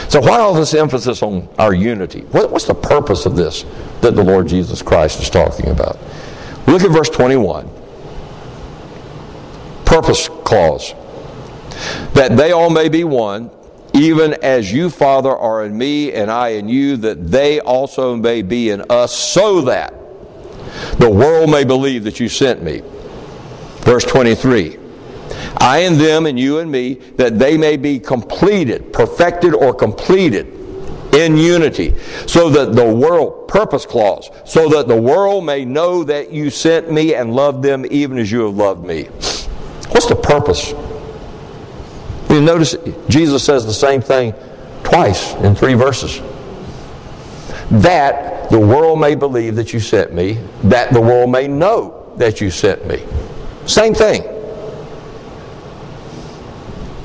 [0.10, 2.22] So, why all this emphasis on our unity?
[2.22, 3.66] What, what's the purpose of this
[4.02, 6.00] that the Lord Jesus Christ is talking about?
[6.66, 7.70] Look at verse 21.
[9.86, 10.94] Purpose clause.
[12.14, 13.52] That they all may be one,
[13.94, 18.42] even as you, Father, are in me and I in you, that they also may
[18.42, 19.94] be in us, so that
[20.98, 22.82] the world may believe that you sent me.
[23.82, 24.81] Verse 23.
[25.58, 30.48] I and them and you and me, that they may be completed, perfected or completed
[31.14, 31.94] in unity,
[32.26, 36.92] so that the world, purpose clause, so that the world may know that you sent
[36.92, 39.04] me and loved them even as you have loved me.
[39.90, 40.74] What's the purpose?
[42.30, 42.78] You notice
[43.10, 44.34] Jesus says the same thing
[44.84, 46.22] twice in three verses.
[47.72, 52.40] That the world may believe that you sent me, that the world may know that
[52.40, 53.04] you sent me.
[53.66, 54.24] Same thing.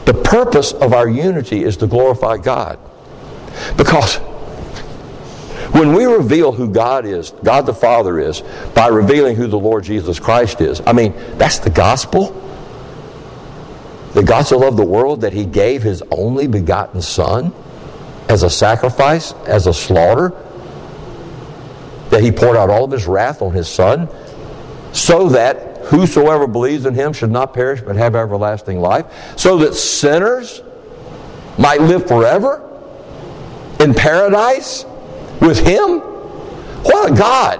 [0.07, 2.79] The purpose of our unity is to glorify God.
[3.77, 4.17] Because
[5.73, 8.43] when we reveal who God is, God the Father is,
[8.75, 12.41] by revealing who the Lord Jesus Christ is, I mean, that's the gospel.
[14.15, 17.53] The God so loved the world that he gave his only begotten Son
[18.29, 20.33] as a sacrifice, as a slaughter,
[22.11, 24.09] that he poured out all of his wrath on his Son,
[24.93, 29.75] so that whosoever believes in him should not perish but have everlasting life, so that
[29.75, 30.63] sinners
[31.59, 32.63] might live forever
[33.81, 34.85] in paradise
[35.41, 36.01] with him?
[36.83, 37.59] What a God!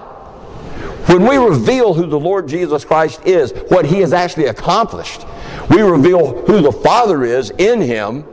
[1.09, 5.25] When we reveal who the Lord Jesus Christ is, what he has actually accomplished,
[5.71, 8.25] we reveal who the Father is in him,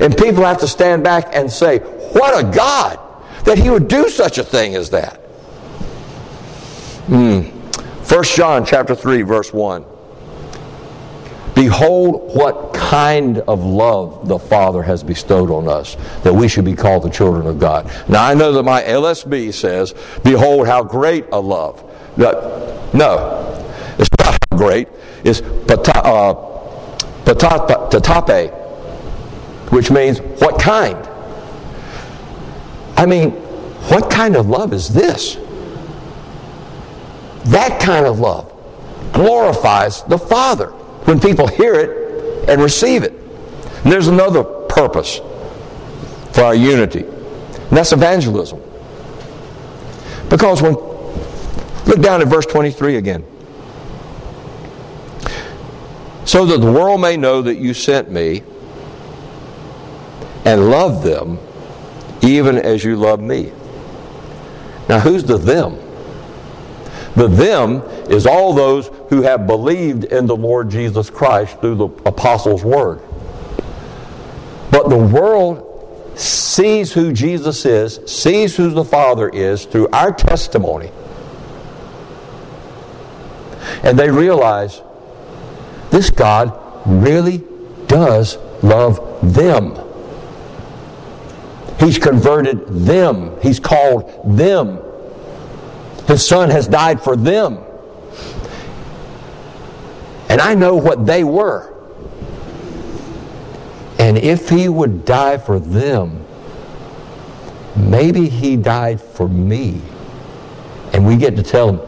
[0.00, 2.98] and people have to stand back and say, What a God!
[3.44, 5.18] That he would do such a thing as that.
[7.06, 7.55] Hmm.
[8.08, 9.84] 1 John chapter 3 verse 1.
[11.56, 16.74] Behold what kind of love the Father has bestowed on us that we should be
[16.74, 17.90] called the children of God.
[18.08, 21.82] Now I know that my LSB says, behold how great a love.
[22.16, 23.64] No,
[23.98, 24.88] it's not great.
[25.24, 26.34] It's pata, uh,
[29.70, 30.96] which means what kind.
[32.96, 33.30] I mean,
[33.90, 35.36] what kind of love is this?
[37.48, 38.52] That kind of love
[39.12, 40.68] glorifies the Father
[41.06, 43.12] when people hear it and receive it.
[43.12, 45.18] And there's another purpose
[46.32, 48.60] for our unity, and that's evangelism.
[50.28, 50.74] Because when
[51.86, 53.24] Look down at verse 23 again.
[56.24, 58.42] So that the world may know that you sent me
[60.44, 61.38] and love them
[62.22, 63.52] even as you love me.
[64.88, 65.78] Now, who's the them?
[67.16, 71.88] The them is all those who have believed in the Lord Jesus Christ through the
[72.04, 73.00] apostles' word.
[74.70, 75.62] But the world
[76.18, 80.90] sees who Jesus is, sees who the Father is through our testimony.
[83.82, 84.82] And they realize
[85.90, 86.52] this God
[86.84, 87.42] really
[87.86, 89.78] does love them.
[91.80, 93.40] He's converted them.
[93.40, 94.82] He's called them.
[96.06, 97.58] His son has died for them.
[100.28, 101.72] And I know what they were.
[103.98, 106.24] And if he would die for them,
[107.74, 109.80] maybe he died for me.
[110.92, 111.80] And we get to tell him,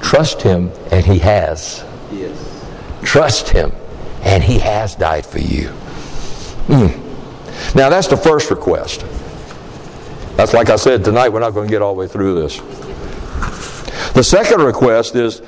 [0.00, 1.84] trust him, and he has.
[2.12, 2.66] Yes.
[3.02, 3.72] Trust him,
[4.22, 5.68] and he has died for you.
[6.68, 7.74] Mm.
[7.74, 9.04] Now, that's the first request.
[10.36, 12.60] That's like I said tonight, we're not going to get all the way through this.
[14.14, 15.40] The second request is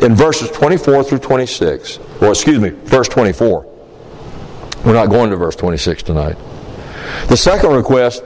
[0.00, 1.98] in verses 24 through 26.
[2.20, 3.64] Well, excuse me, verse 24.
[4.84, 6.36] We're not going to verse 26 tonight.
[7.28, 8.22] The second request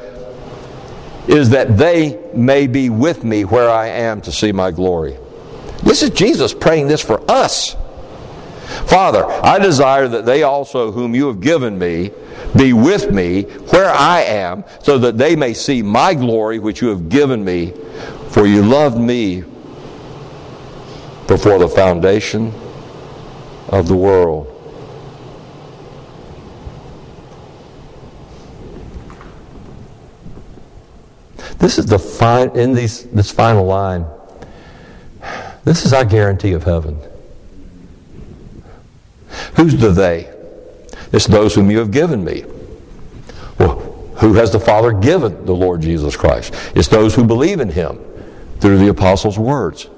[1.27, 5.17] is that they may be with me where I am to see my glory.
[5.83, 7.75] This is Jesus praying this for us.
[8.87, 12.11] Father, I desire that they also, whom you have given me,
[12.57, 16.89] be with me where I am, so that they may see my glory which you
[16.89, 17.73] have given me,
[18.31, 19.45] for you loved me
[21.27, 22.53] before the foundation
[23.69, 24.49] of the world.
[31.59, 34.05] This is the fine in these, this final line.
[35.65, 36.99] This is our guarantee of heaven.
[39.55, 40.29] Who's the they?
[41.13, 42.45] It's those whom you have given me.
[43.59, 43.79] Well,
[44.17, 46.53] who has the Father given the Lord Jesus Christ?
[46.75, 48.01] It's those who believe in him
[48.59, 49.89] through the apostles' words.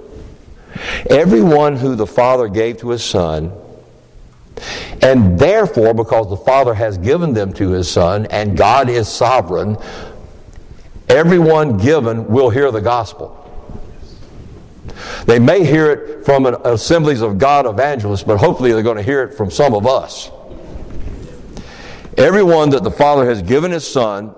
[1.08, 3.52] Everyone who the Father gave to his Son,
[5.02, 9.76] and therefore, because the Father has given them to his Son, and God is sovereign,
[11.08, 13.40] everyone given will hear the gospel.
[15.26, 19.02] They may hear it from an assemblies of God evangelists, but hopefully they're going to
[19.02, 20.30] hear it from some of us.
[22.16, 24.34] Everyone that the Father has given His Son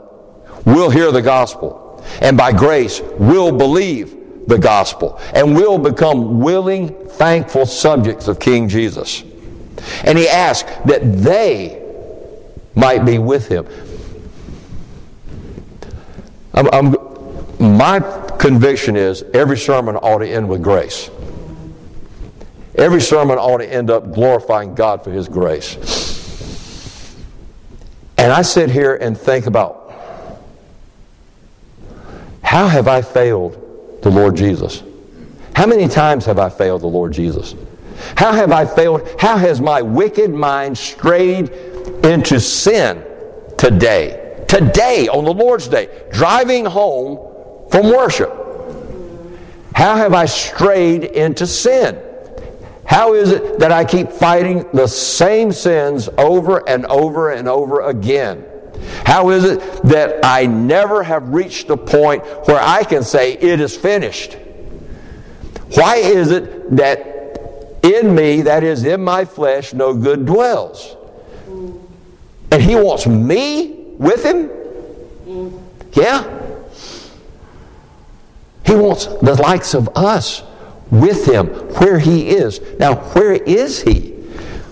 [0.64, 6.94] will hear the gospel, and by grace will believe the gospel, and will become willing,
[7.08, 9.22] thankful subjects of King Jesus.
[10.04, 11.82] And He asked that they
[12.74, 13.66] might be with Him.
[16.54, 18.00] I'm, I'm, my
[18.38, 21.10] conviction is every sermon ought to end with grace.
[22.76, 25.76] Every sermon ought to end up glorifying God for His grace.
[28.18, 29.92] And I sit here and think about
[32.42, 33.65] how have I failed
[34.06, 34.84] the Lord Jesus?
[35.56, 37.56] How many times have I failed the Lord Jesus?
[38.16, 39.08] How have I failed?
[39.18, 41.50] How has my wicked mind strayed
[42.04, 43.02] into sin
[43.58, 44.44] today?
[44.46, 48.32] Today, on the Lord's Day, driving home from worship.
[49.74, 52.00] How have I strayed into sin?
[52.84, 57.80] How is it that I keep fighting the same sins over and over and over
[57.80, 58.44] again?
[59.04, 63.60] How is it that I never have reached a point where I can say, It
[63.60, 64.36] is finished?
[65.74, 70.96] Why is it that in me, that is in my flesh, no good dwells?
[71.46, 74.50] And He wants me with Him?
[75.92, 76.36] Yeah?
[78.64, 80.42] He wants the likes of us
[80.90, 81.46] with him
[81.78, 82.60] where he is.
[82.78, 84.14] Now, where is he?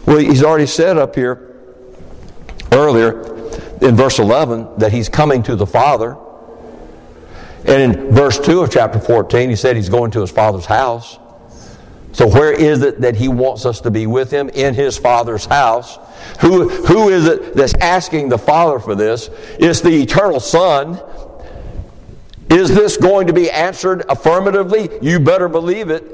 [0.06, 1.56] Well, he's already said up here
[2.72, 3.33] earlier
[3.84, 6.16] in verse 11 that he's coming to the Father.
[7.66, 11.18] And in verse 2 of chapter 14, he said he's going to his Father's house.
[12.12, 14.48] So, where is it that he wants us to be with him?
[14.50, 15.98] In his Father's house.
[16.40, 19.30] Who, who is it that's asking the Father for this?
[19.58, 21.00] It's the eternal Son
[22.50, 24.88] is this going to be answered affirmatively?
[25.02, 26.04] You better believe it.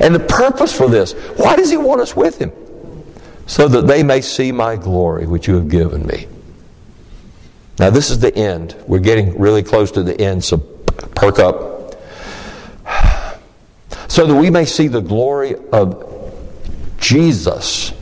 [0.00, 2.52] And the purpose for this, why does he want us with him?
[3.46, 6.26] So that they may see my glory, which you have given me.
[7.78, 8.76] Now, this is the end.
[8.86, 10.58] We're getting really close to the end, so
[11.14, 11.96] perk up.
[14.06, 16.04] So that we may see the glory of
[16.98, 17.92] Jesus,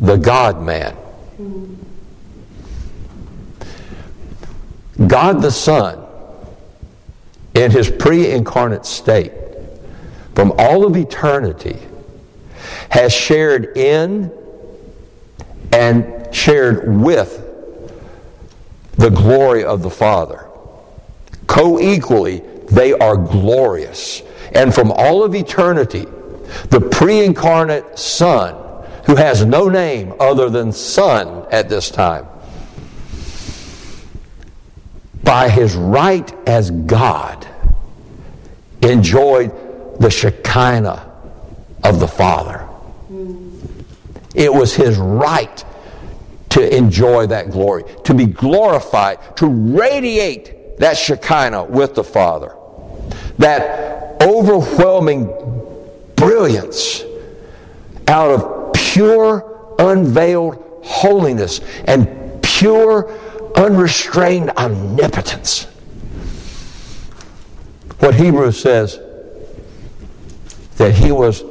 [0.00, 0.96] the God man.
[5.06, 6.04] God the Son
[7.54, 9.32] in his pre incarnate state
[10.34, 11.78] from all of eternity
[12.90, 14.32] has shared in
[15.72, 17.48] and shared with
[18.96, 20.46] the glory of the Father.
[21.46, 24.22] Co equally, they are glorious.
[24.54, 26.06] And from all of eternity,
[26.68, 28.54] the pre incarnate Son,
[29.06, 32.26] who has no name other than Son at this time,
[35.24, 37.46] by his right as God,
[38.82, 39.50] enjoyed
[40.00, 41.10] the Shekinah
[41.84, 42.68] of the Father.
[44.34, 45.64] It was his right
[46.50, 52.54] to enjoy that glory, to be glorified, to radiate that Shekinah with the Father.
[53.38, 55.26] That overwhelming
[56.16, 57.02] brilliance
[58.08, 63.10] out of pure, unveiled holiness and pure,
[63.56, 65.64] unrestrained omnipotence.
[67.98, 69.00] What Hebrews says
[70.76, 71.42] that he was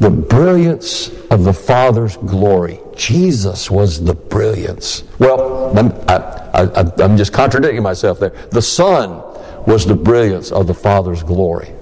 [0.00, 2.80] the brilliance of the Father's glory.
[2.96, 5.04] Jesus was the brilliance.
[5.18, 8.30] Well, I'm, I, am just contradicting myself there.
[8.50, 9.22] The Son
[9.66, 11.72] was the brilliance of the Father's glory.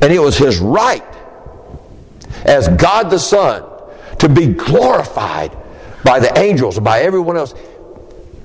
[0.00, 1.02] And it was his right
[2.44, 3.64] as God the Son
[4.20, 5.56] to be glorified
[6.04, 7.52] by the angels and by everyone else.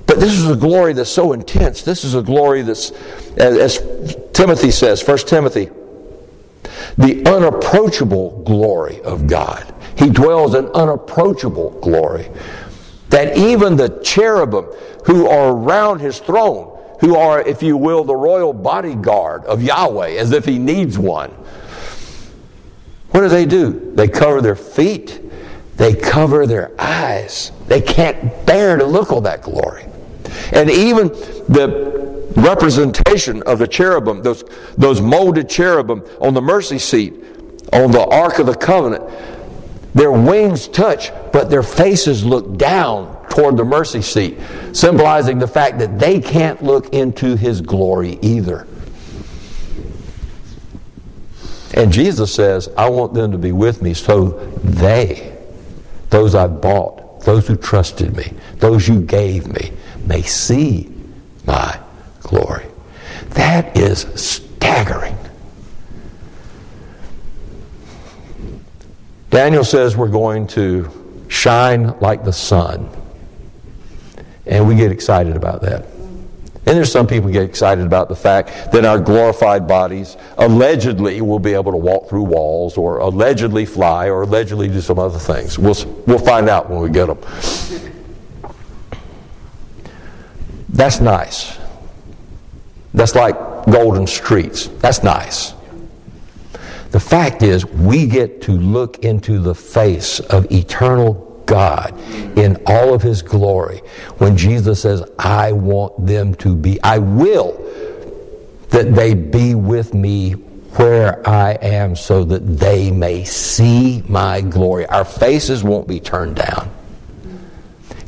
[0.06, 1.82] But this is a glory that's so intense.
[1.82, 2.90] This is a glory that's,
[3.36, 5.70] as, as Timothy says, 1 Timothy
[6.96, 9.74] the unapproachable glory of God.
[9.96, 12.30] He dwells in unapproachable glory.
[13.10, 14.64] That even the cherubim
[15.04, 20.10] who are around his throne, who are, if you will, the royal bodyguard of Yahweh,
[20.10, 21.30] as if he needs one,
[23.10, 23.92] what do they do?
[23.94, 25.20] They cover their feet,
[25.76, 27.52] they cover their eyes.
[27.66, 29.86] They can't bear to look on that glory.
[30.52, 31.08] And even
[31.48, 31.99] the
[32.36, 34.44] representation of the cherubim, those,
[34.76, 37.14] those molded cherubim on the mercy seat,
[37.72, 39.04] on the Ark of the Covenant.
[39.94, 44.38] Their wings touch, but their faces look down toward the mercy seat,
[44.72, 48.66] symbolizing the fact that they can't look into His glory either.
[51.74, 54.30] And Jesus says, I want them to be with me so
[54.64, 55.36] they,
[56.10, 59.72] those I've bought, those who trusted me, those you gave me,
[60.06, 60.92] may see
[61.46, 61.78] my
[62.30, 62.66] glory.
[63.30, 65.16] That is staggering.
[69.28, 72.88] Daniel says we're going to shine like the sun.
[74.46, 75.86] And we get excited about that.
[76.66, 81.38] And there's some people get excited about the fact that our glorified bodies allegedly will
[81.38, 85.58] be able to walk through walls or allegedly fly or allegedly do some other things.
[85.58, 85.76] We'll,
[86.06, 87.18] we'll find out when we get them.
[90.68, 91.59] That's nice.
[92.94, 93.34] That's like
[93.66, 94.66] golden streets.
[94.66, 95.54] That's nice.
[96.90, 101.98] The fact is, we get to look into the face of eternal God
[102.36, 103.78] in all of His glory
[104.18, 107.52] when Jesus says, I want them to be, I will
[108.70, 114.86] that they be with me where I am so that they may see my glory.
[114.86, 116.70] Our faces won't be turned down.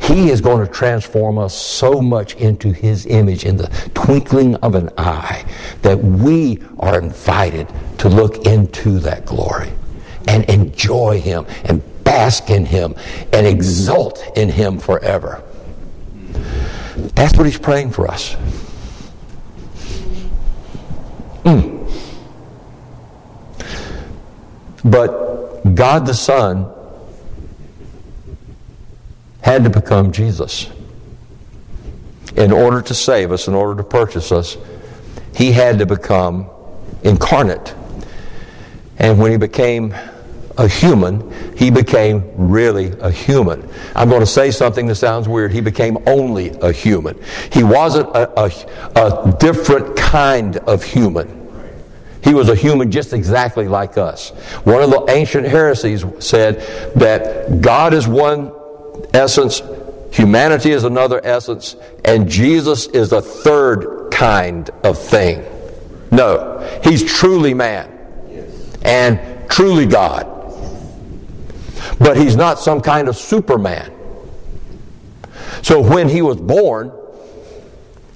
[0.02, 4.74] He is going to transform us so much into His image in the twinkling of
[4.74, 5.44] an eye
[5.82, 9.72] that we are invited to look into that glory
[10.26, 12.94] and enjoy Him and bask in Him
[13.32, 15.42] and exult in Him forever.
[17.14, 18.34] That's what He's praying for us.
[21.44, 21.78] Mm.
[24.84, 26.72] But God the Son
[29.42, 30.70] had to become Jesus.
[32.36, 34.56] In order to save us, in order to purchase us,
[35.34, 36.48] he had to become
[37.02, 37.74] incarnate.
[38.98, 39.94] And when he became
[40.56, 43.68] a human, he became really a human.
[43.96, 45.52] I'm going to say something that sounds weird.
[45.52, 47.20] He became only a human.
[47.52, 48.50] He wasn't a, a,
[48.96, 51.40] a different kind of human.
[52.22, 54.30] He was a human just exactly like us.
[54.64, 56.60] One of the ancient heresies said
[56.94, 58.52] that God is one
[59.14, 59.62] essence,
[60.12, 65.44] humanity is another essence, and Jesus is a third kind of thing.
[66.10, 67.90] No, he's truly man
[68.82, 70.28] and truly God.
[71.98, 73.92] But he's not some kind of superman.
[75.62, 76.92] So when he was born,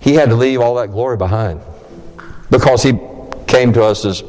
[0.01, 1.61] he had to leave all that glory behind
[2.51, 2.99] because he
[3.47, 4.23] came to us as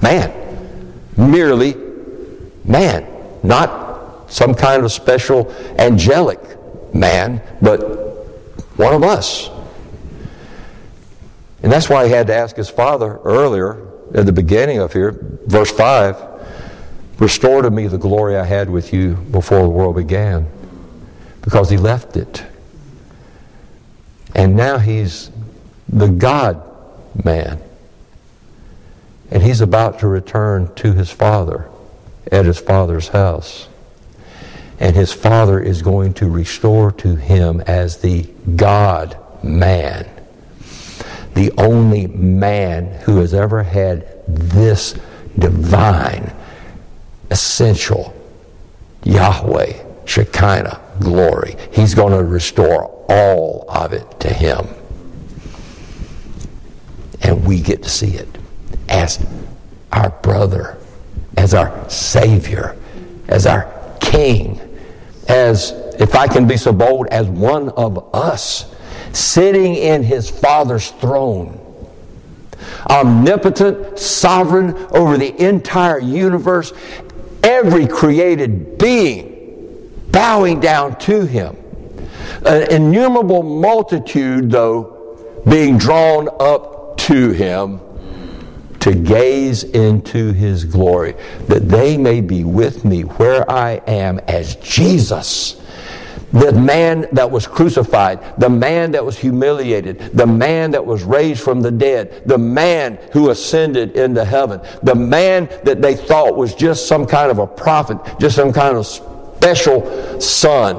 [0.00, 0.32] man,
[1.16, 1.76] merely
[2.64, 3.06] man,
[3.42, 3.81] not
[4.32, 6.40] some kind of special angelic
[6.94, 7.80] man, but
[8.78, 9.50] one of us.
[11.62, 15.38] And that's why he had to ask his father earlier at the beginning of here,
[15.46, 16.30] verse 5
[17.18, 20.48] Restore to me the glory I had with you before the world began.
[21.42, 22.44] Because he left it.
[24.34, 25.30] And now he's
[25.88, 26.60] the God
[27.22, 27.62] man.
[29.30, 31.68] And he's about to return to his father
[32.32, 33.68] at his father's house.
[34.82, 38.24] And his father is going to restore to him as the
[38.56, 40.06] God man
[41.34, 44.94] the only man who has ever had this
[45.38, 46.32] divine,
[47.30, 48.14] essential
[49.04, 51.56] Yahweh, Shekinah glory.
[51.72, 54.68] He's going to restore all of it to him.
[57.22, 58.28] And we get to see it
[58.88, 59.24] as
[59.92, 60.78] our brother,
[61.36, 62.76] as our Savior,
[63.28, 64.60] as our King,
[65.32, 68.72] as, if I can be so bold, as one of us
[69.12, 71.58] sitting in his Father's throne.
[72.88, 76.72] Omnipotent, sovereign over the entire universe,
[77.42, 79.30] every created being
[80.10, 81.56] bowing down to him.
[82.44, 87.80] An innumerable multitude, though, being drawn up to him
[88.82, 91.14] to gaze into his glory,
[91.46, 95.60] that they may be with me where I am as Jesus
[96.32, 101.42] the man that was crucified, the man that was humiliated, the man that was raised
[101.42, 106.54] from the dead, the man who ascended into heaven, the man that they thought was
[106.54, 110.76] just some kind of a prophet, just some kind of special son.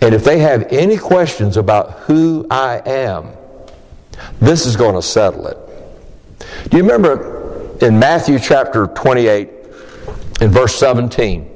[0.00, 3.28] And if they have any questions about who I am,
[4.40, 5.58] this is going to settle it.
[6.70, 9.48] Do you remember in Matthew chapter 28,
[10.40, 11.52] in verse 17?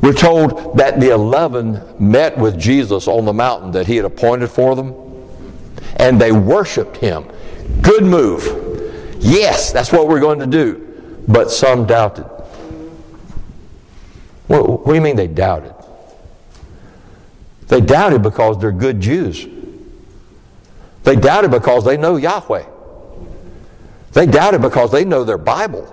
[0.00, 4.48] We're told that the eleven met with Jesus on the mountain that he had appointed
[4.48, 4.94] for them,
[5.96, 7.26] and they worshiped him.
[7.82, 9.16] Good move.
[9.18, 10.84] Yes, that's what we're going to do.
[11.26, 12.24] But some doubted.
[14.46, 15.74] What, what do you mean they doubted?
[17.66, 19.46] They doubted because they're good Jews.
[21.08, 22.66] They doubted because they know Yahweh.
[24.12, 25.86] They doubted because they know their Bible.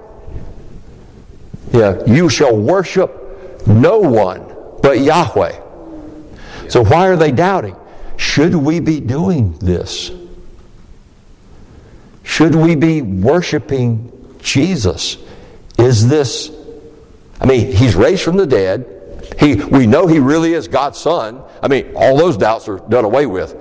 [1.72, 5.58] Yeah, you shall worship no one but Yahweh.
[6.68, 7.78] So why are they doubting?
[8.18, 10.12] Should we be doing this?
[12.24, 15.16] Should we be worshiping Jesus?
[15.80, 16.52] Is this,
[17.40, 19.32] I mean, he's raised from the dead.
[19.40, 21.42] He, we know he really is God's son.
[21.64, 23.56] I mean, all those doubts are done away with.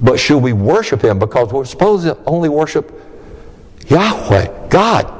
[0.00, 1.18] But should we worship him?
[1.18, 2.92] Because we're supposed to only worship
[3.88, 5.16] Yahweh, God.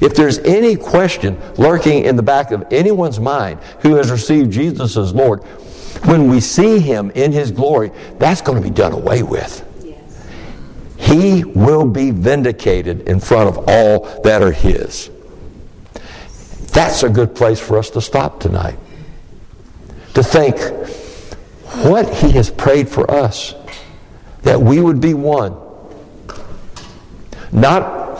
[0.00, 4.96] If there's any question lurking in the back of anyone's mind who has received Jesus
[4.96, 5.42] as Lord,
[6.04, 9.64] when we see him in his glory, that's going to be done away with.
[9.82, 10.28] Yes.
[10.96, 15.10] He will be vindicated in front of all that are his.
[16.72, 18.78] That's a good place for us to stop tonight.
[20.14, 20.56] To think
[21.84, 23.54] what he has prayed for us,
[24.42, 25.56] that we would be one.
[27.52, 28.18] Not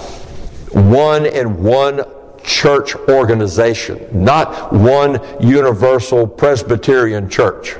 [0.73, 2.05] one in one
[2.43, 7.77] church organization, not one universal Presbyterian church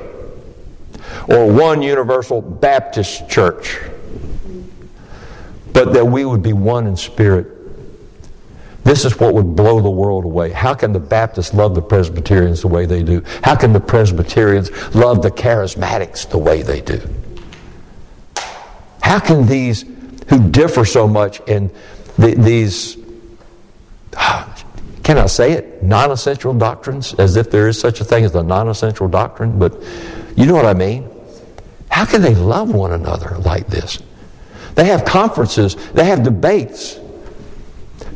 [1.27, 3.79] or one universal Baptist church,
[5.73, 7.58] but that we would be one in spirit.
[8.89, 10.49] This is what would blow the world away.
[10.49, 13.23] How can the Baptists love the Presbyterians the way they do?
[13.43, 16.99] How can the Presbyterians love the Charismatics the way they do?
[19.03, 19.85] How can these
[20.29, 21.69] who differ so much in
[22.17, 22.95] the, these,
[25.03, 28.33] can I say it, non essential doctrines, as if there is such a thing as
[28.33, 29.79] a non essential doctrine, but
[30.35, 31.07] you know what I mean?
[31.91, 33.99] How can they love one another like this?
[34.73, 36.98] They have conferences, they have debates.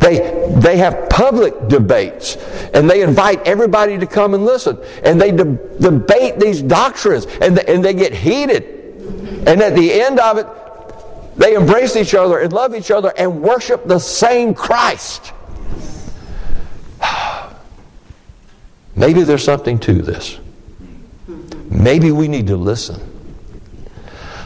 [0.03, 2.35] They, they have public debates
[2.73, 4.77] and they invite everybody to come and listen.
[5.05, 8.65] And they de- debate these doctrines and they, and they get heated.
[9.47, 10.47] And at the end of it,
[11.37, 15.31] they embrace each other and love each other and worship the same Christ.
[18.97, 20.37] Maybe there's something to this.
[21.69, 22.99] Maybe we need to listen.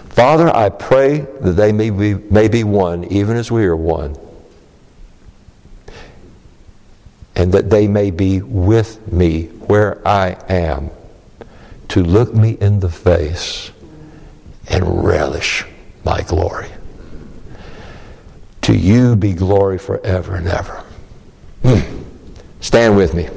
[0.09, 4.15] Father, I pray that they may be, may be one, even as we are one.
[7.37, 10.89] And that they may be with me where I am
[11.89, 13.71] to look me in the face
[14.67, 15.63] and relish
[16.03, 16.69] my glory.
[18.63, 20.83] To you be glory forever and ever.
[21.63, 22.03] Hmm.
[22.59, 23.29] Stand with me.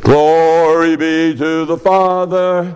[0.00, 2.74] Glory be to the Father,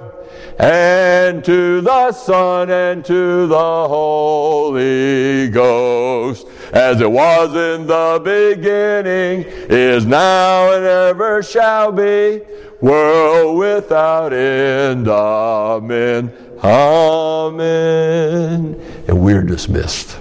[0.59, 9.45] and to the Son, and to the Holy Ghost, as it was in the beginning,
[9.69, 12.41] is now, and ever shall be,
[12.81, 15.09] world without end.
[15.09, 16.33] Amen.
[16.63, 17.95] Amen.
[19.07, 20.19] And we're dismissed.